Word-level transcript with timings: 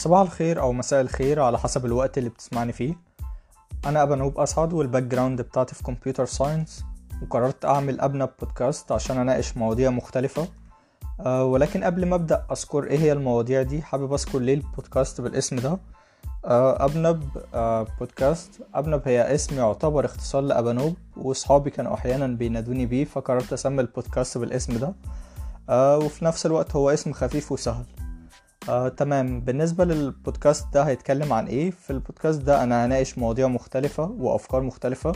صباح 0.00 0.20
الخير 0.20 0.60
أو 0.60 0.72
مساء 0.72 1.00
الخير 1.00 1.40
على 1.40 1.58
حسب 1.58 1.86
الوقت 1.86 2.18
اللي 2.18 2.28
بتسمعني 2.28 2.72
فيه. 2.72 2.94
أنا 3.86 4.02
ابنوب 4.02 4.38
أسعد 4.38 4.72
وال 4.72 5.02
background 5.02 5.40
بتاعتي 5.40 5.74
في 5.74 5.82
computer 5.82 6.24
science 6.24 6.84
وقررت 7.22 7.64
أعمل 7.64 8.00
ابنب 8.00 8.28
بودكاست 8.40 8.92
عشان 8.92 9.18
أناقش 9.18 9.56
مواضيع 9.56 9.90
مختلفة. 9.90 10.48
أه 11.20 11.44
ولكن 11.44 11.84
قبل 11.84 12.06
ما 12.06 12.14
أبدأ 12.14 12.46
أذكر 12.52 12.84
إيه 12.84 12.98
هي 12.98 13.12
المواضيع 13.12 13.62
دي 13.62 13.82
حابب 13.82 14.12
أذكر 14.12 14.38
ليه 14.38 14.54
البودكاست 14.54 15.20
بالاسم 15.20 15.56
ده. 15.56 15.78
أه 16.44 16.84
ابنب 16.84 17.24
أه 17.54 17.86
بودكاست. 17.98 18.60
ابنب 18.74 19.02
هي 19.04 19.34
اسم 19.34 19.58
يعتبر 19.58 20.04
اختصار 20.04 20.42
لابنوب 20.42 20.96
وأصحابي 21.16 21.70
كانوا 21.70 21.94
أحيانا 21.94 22.26
بينادوني 22.26 22.86
بيه 22.86 23.04
فقررت 23.04 23.52
أسمي 23.52 23.80
البودكاست 23.80 24.38
بالاسم 24.38 24.78
ده. 24.78 24.92
أه 25.68 25.98
وفي 25.98 26.24
نفس 26.24 26.46
الوقت 26.46 26.76
هو 26.76 26.90
اسم 26.90 27.12
خفيف 27.12 27.52
وسهل. 27.52 27.84
آه، 28.68 28.88
تمام. 28.88 29.40
بالنسبة 29.40 29.84
للبودكاست 29.84 30.66
ده 30.72 30.82
هيتكلم 30.82 31.32
عن 31.32 31.46
إيه؟ 31.46 31.70
في 31.70 31.90
البودكاست 31.90 32.40
ده 32.42 32.62
أنا 32.62 32.86
هناقش 32.86 33.18
مواضيع 33.18 33.48
مختلفة 33.48 34.04
وأفكار 34.18 34.62
مختلفة. 34.62 35.12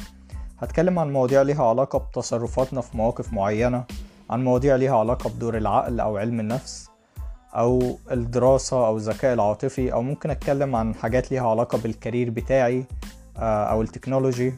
هتكلم 0.59 0.99
عن 0.99 1.13
مواضيع 1.13 1.43
ليها 1.43 1.65
علاقة 1.65 1.99
بتصرفاتنا 1.99 2.81
في 2.81 2.97
مواقف 2.97 3.33
معينة 3.33 3.85
عن 4.31 4.45
مواضيع 4.45 4.77
ليها 4.77 4.97
علاقة 4.99 5.31
بدور 5.31 5.57
العقل 5.57 6.01
أو 6.01 6.17
علم 6.17 6.41
النفس 6.41 6.91
أو 7.55 7.99
الدراسة 8.11 8.87
أو 8.87 8.97
الذكاء 8.97 9.35
العاطفي 9.35 9.93
أو 9.93 10.03
ممكن 10.03 10.31
أتكلم 10.31 10.77
عن 10.77 10.95
حاجات 10.95 11.31
ليها 11.31 11.51
علاقة 11.51 11.79
بالكارير 11.79 12.31
بتاعي 12.31 12.85
آه، 13.37 13.65
أو 13.65 13.83
التكنولوجي. 13.83 14.55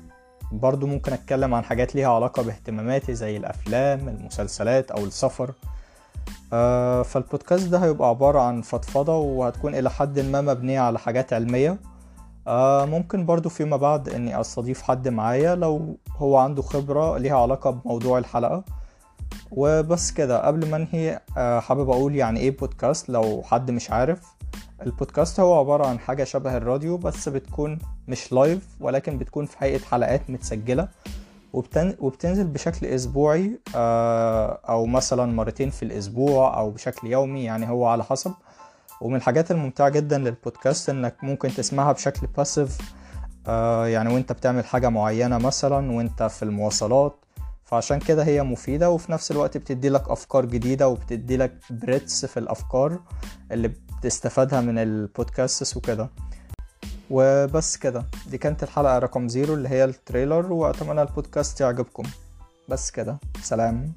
برضو 0.53 0.87
ممكن 0.87 1.13
أتكلم 1.13 1.55
عن 1.55 1.65
حاجات 1.65 1.95
ليها 1.95 2.09
علاقة 2.15 2.43
باهتماماتي 2.43 3.15
زي 3.15 3.37
الأفلام 3.37 4.09
المسلسلات 4.09 4.91
أو 4.91 5.05
السفر. 5.05 5.53
فالبودكاست 7.05 7.69
ده 7.69 7.79
هيبقى 7.79 8.09
عبارة 8.09 8.41
عن 8.41 8.63
فضفضة 8.63 9.17
وهتكون 9.17 9.75
إلى 9.75 9.91
حد 9.91 10.21
ما 10.21 10.41
مبنية 10.41 10.81
على 10.81 10.99
حاجات 10.99 11.33
علمية. 11.33 11.79
آه، 12.47 12.85
ممكن 12.85 13.27
برضو 13.27 13.49
فيما 13.49 13.77
بعد 13.77 14.09
إني 14.09 14.41
أستضيف 14.41 14.83
حد 14.83 15.09
معايا 15.09 15.55
لو 15.55 15.97
هو 16.17 16.37
عنده 16.37 16.63
خبرة 16.63 17.19
ليها 17.19 17.37
علاقة 17.39 17.71
بموضوع 17.71 18.19
الحلقة. 18.19 18.65
وبس 19.51 20.11
كده 20.11 20.47
قبل 20.47 20.71
ما 20.71 20.77
أنهي 20.77 21.21
آه، 21.37 21.61
حابب 21.61 21.91
أقول 21.91 22.17
يعني 22.17 22.41
إيه 22.41 22.57
بودكاست؟ 22.57 23.09
لو 23.09 23.43
حد 23.45 23.71
مش 23.71 23.91
عارف 23.91 24.21
البودكاست 24.83 25.41
هو 25.41 25.59
عبارة 25.59 25.87
عن 25.87 25.99
حاجة 25.99 26.25
شبه 26.25 26.57
الراديو 26.57 26.97
بس 26.97 27.29
بتكون 27.29 27.79
مش 28.09 28.33
لايف 28.33 28.69
ولكن 28.81 29.19
بتكون 29.19 29.47
في 29.47 29.57
هيئة 29.59 29.79
حلقات 29.79 30.31
متسجلة. 30.31 30.89
وبتنزل 31.53 32.47
بشكل 32.47 32.87
أسبوعي 32.87 33.61
آه، 33.75 34.61
أو 34.69 34.87
مثلا 34.87 35.33
مرتين 35.33 35.71
في 35.71 35.83
الأسبوع 35.83 36.59
أو 36.59 36.71
بشكل 36.71 37.07
يومي 37.07 37.45
يعني 37.45 37.69
هو 37.69 37.87
على 37.87 38.05
حسب. 38.05 38.33
ومن 39.01 39.17
الحاجات 39.17 39.51
الممتعة 39.51 39.89
جدا 39.89 40.19
للبودكاست 40.19 40.91
إنك 40.91 41.25
ممكن 41.25 41.49
تسمعها 41.49 41.93
بشكل 41.93 42.27
passive 42.27 42.79
يعني 43.87 44.15
وأنت 44.15 44.33
بتعمل 44.33 44.65
حاجة 44.65 44.89
معينة 44.89 45.39
مثلا 45.39 45.93
وأنت 45.93 46.23
في 46.23 46.43
المواصلات. 46.43 47.17
فعشان 47.65 47.99
كده 47.99 48.25
هي 48.25 48.43
مفيدة 48.43 48.91
وفي 48.91 49.13
نفس 49.13 49.31
الوقت 49.31 49.57
بتدي 49.57 49.89
لك 49.89 50.11
أفكار 50.11 50.45
جديدة 50.45 50.89
وبتدي 50.89 51.37
لك 51.37 51.59
breadth 51.71 52.27
في 52.27 52.37
الأفكار 52.37 53.01
اللي 53.53 53.69
بتستفادها 53.99 54.61
من 54.61 54.79
البودكاست 54.79 55.77
وكده. 55.77 56.09
وبس 57.11 57.77
كده. 57.77 58.05
دي 58.31 58.39
كانت 58.39 58.63
الحلقة 58.63 58.99
رقم 58.99 59.29
zero 59.29 59.55
اللي 59.55 59.69
هي 59.69 59.85
ال 59.85 59.93
trailer 59.93 60.53
وأتمنى 60.53 61.03
البودكاست 61.03 61.61
يعجبكم. 61.61 62.05
بس 62.69 62.91
كده. 62.91 63.19
سلام. 63.43 63.93